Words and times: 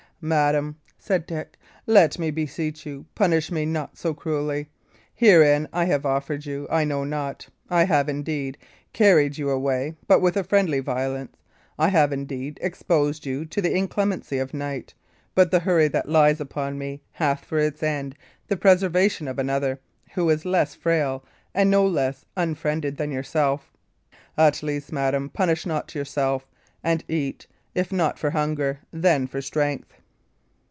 "Madam," 0.23 0.75
said 0.99 1.25
Dick, 1.25 1.57
"let 1.87 2.19
me 2.19 2.29
beseech 2.29 2.85
you, 2.85 3.03
punish 3.15 3.49
me 3.49 3.65
not 3.65 3.97
so 3.97 4.13
cruelly. 4.13 4.67
Wherein 5.17 5.67
I 5.73 5.85
have 5.85 6.05
offended 6.05 6.45
you, 6.45 6.67
I 6.69 6.83
know 6.83 7.03
not; 7.03 7.47
I 7.71 7.85
have, 7.85 8.07
indeed, 8.07 8.55
carried 8.93 9.39
you 9.39 9.49
away, 9.49 9.95
but 10.07 10.21
with 10.21 10.37
a 10.37 10.43
friendly 10.43 10.79
violence; 10.79 11.35
I 11.79 11.89
have, 11.89 12.13
indeed, 12.13 12.59
exposed 12.61 13.25
you 13.25 13.45
to 13.45 13.63
the 13.63 13.75
inclemency 13.75 14.37
of 14.37 14.53
night, 14.53 14.93
but 15.33 15.49
the 15.49 15.61
hurry 15.61 15.87
that 15.87 16.07
lies 16.07 16.39
upon 16.39 16.77
me 16.77 17.01
hath 17.13 17.43
for 17.43 17.57
its 17.57 17.81
end 17.81 18.15
the 18.47 18.57
preservation 18.57 19.27
of 19.27 19.39
another, 19.39 19.79
who 20.13 20.29
is 20.29 20.45
no 20.45 20.51
less 20.51 20.75
frail 20.75 21.25
and 21.55 21.71
no 21.71 21.83
less 21.83 22.25
unfriended 22.37 22.97
than 22.97 23.09
yourself. 23.11 23.71
At 24.37 24.61
least, 24.61 24.91
madam, 24.91 25.29
punish 25.29 25.65
not 25.65 25.95
yourself; 25.95 26.45
and 26.83 27.03
eat, 27.07 27.47
if 27.73 27.91
not 27.91 28.19
for 28.19 28.29
hunger, 28.29 28.81
then 28.93 29.25
for 29.25 29.41
strength." 29.41 29.95